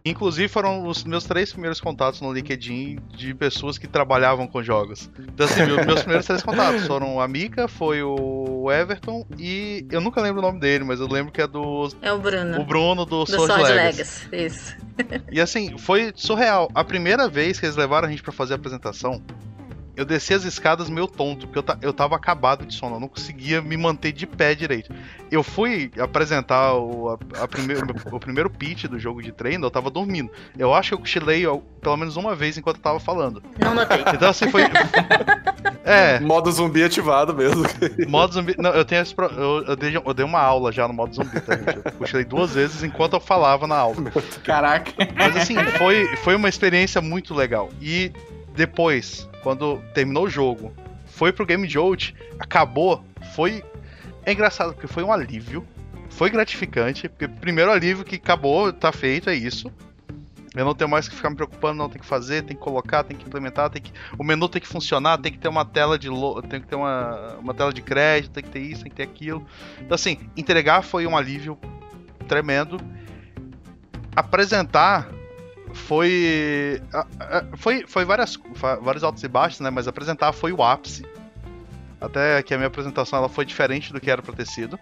[0.03, 5.09] Inclusive foram os meus três primeiros contatos no LinkedIn de pessoas que trabalhavam com jogos.
[5.19, 10.19] Então, assim, meus primeiros três contatos foram a Mika, foi o Everton e eu nunca
[10.21, 11.87] lembro o nome dele, mas eu lembro que é do.
[12.01, 12.59] É o Bruno.
[12.59, 14.27] O Bruno do, do Sword Legacy.
[14.31, 14.45] Legacy.
[14.45, 14.75] Isso.
[15.31, 16.69] E assim, foi surreal.
[16.73, 19.21] A primeira vez que eles levaram a gente para fazer a apresentação,
[20.01, 23.07] eu desci as escadas meio tonto, porque eu, eu tava acabado de sono, eu não
[23.07, 24.93] conseguia me manter de pé direito.
[25.29, 29.71] Eu fui apresentar o, a, a primeiro, o primeiro pitch do jogo de treino, eu
[29.71, 30.31] tava dormindo.
[30.57, 31.45] Eu acho que eu cochilei
[31.81, 33.41] pelo menos uma vez enquanto eu tava falando.
[33.59, 34.03] Não notei.
[34.13, 34.63] Então assim foi.
[35.85, 36.19] é.
[36.19, 37.63] Modo zumbi ativado mesmo.
[38.07, 38.55] Modo zumbi.
[38.57, 39.27] Não, eu tenho esse pro...
[39.27, 41.81] eu, eu, dei, eu dei uma aula já no modo zumbi, tá, gente?
[41.85, 44.11] Eu cochilei duas vezes enquanto eu falava na aula.
[44.43, 44.91] Caraca.
[45.15, 47.69] Mas assim, foi, foi uma experiência muito legal.
[47.81, 48.11] E
[48.55, 50.73] depois, quando terminou o jogo,
[51.05, 53.63] foi pro Game Jolt, acabou, foi.
[54.25, 55.65] É engraçado, porque foi um alívio.
[56.09, 59.71] Foi gratificante, porque primeiro alívio que acabou, tá feito, é isso.
[60.53, 63.05] Eu não tenho mais que ficar me preocupando, não tem que fazer, tem que colocar,
[63.05, 65.97] tem que implementar, tem que o menu tem que funcionar, tem que ter uma tela
[65.97, 66.41] de lo...
[66.41, 69.03] tem que ter uma, uma tela de crédito, tem que ter isso, tem que ter
[69.03, 69.45] aquilo.
[69.79, 71.57] Então assim, entregar foi um alívio
[72.27, 72.77] tremendo.
[74.13, 75.07] Apresentar
[75.73, 76.81] foi
[77.57, 78.37] foi foi várias
[78.81, 81.05] vários altos e baixos, né, mas apresentar foi o ápice.
[81.99, 84.79] Até que a minha apresentação ela foi diferente do que era para ter sido.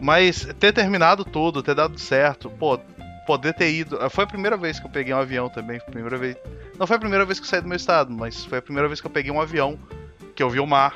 [0.00, 2.78] Mas ter terminado tudo, ter dado certo, pô,
[3.26, 3.98] poder ter ido.
[4.10, 5.80] Foi a primeira vez que eu peguei um avião também.
[5.80, 6.36] primeira vez.
[6.78, 8.88] Não foi a primeira vez que eu saí do meu estado, mas foi a primeira
[8.88, 9.78] vez que eu peguei um avião,
[10.34, 10.94] que eu vi o mar,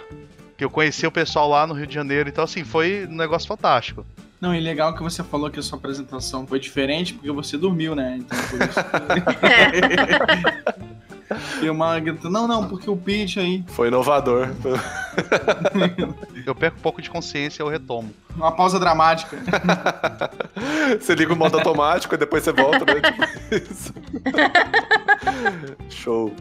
[0.56, 2.28] que eu conheci o pessoal lá no Rio de Janeiro.
[2.28, 4.06] Então, assim, foi um negócio fantástico.
[4.40, 7.94] Não, e legal que você falou que a sua apresentação foi diferente porque você dormiu,
[7.94, 8.16] né?
[8.18, 8.80] Então por isso.
[11.62, 13.62] e o Magno, não, não, porque o pitch aí.
[13.68, 14.48] Foi inovador.
[16.46, 18.10] eu perco um pouco de consciência e eu retomo.
[18.34, 19.36] Uma pausa dramática.
[20.98, 22.94] você liga o modo automático e depois você volta, né?
[23.04, 23.22] Tipo
[23.72, 23.92] isso.
[25.90, 26.34] Show.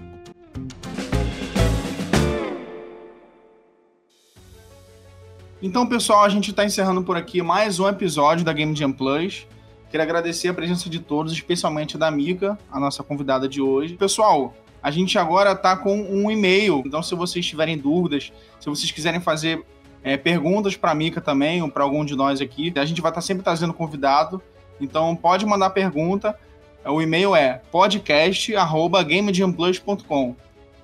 [5.61, 9.45] Então, pessoal, a gente está encerrando por aqui mais um episódio da Game Jam Plus.
[9.91, 13.95] Quero agradecer a presença de todos, especialmente da Mika, a nossa convidada de hoje.
[13.95, 18.89] Pessoal, a gente agora está com um e-mail, então se vocês tiverem dúvidas, se vocês
[18.89, 19.61] quiserem fazer
[20.01, 23.11] é, perguntas para a Mika também, ou para algum de nós aqui, a gente vai
[23.11, 24.41] estar tá sempre trazendo convidado,
[24.79, 26.39] então pode mandar pergunta.
[26.85, 30.35] O e-mail é podcast.gamejamplus.com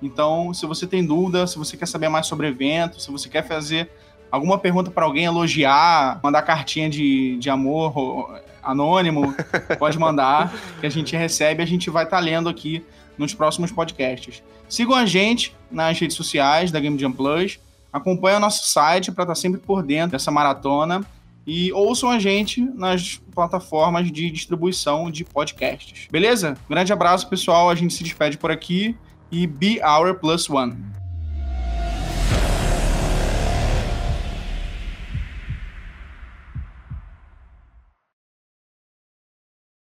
[0.02, 3.48] Então, se você tem dúvida, se você quer saber mais sobre evento, se você quer
[3.48, 3.90] fazer
[4.36, 9.34] alguma pergunta para alguém, elogiar, mandar cartinha de, de amor anônimo,
[9.78, 12.84] pode mandar, que a gente recebe e a gente vai estar tá lendo aqui
[13.16, 14.42] nos próximos podcasts.
[14.68, 17.58] Sigam a gente nas redes sociais da Game Jam Plus,
[17.92, 21.04] acompanhem o nosso site para estar tá sempre por dentro dessa maratona
[21.46, 26.08] e ouçam a gente nas plataformas de distribuição de podcasts.
[26.10, 26.58] Beleza?
[26.68, 27.70] Grande abraço, pessoal.
[27.70, 28.96] A gente se despede por aqui
[29.30, 30.95] e be our plus one.